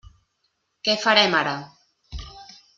Què 0.87 0.95
farem 1.03 1.37
ara? 1.43 1.55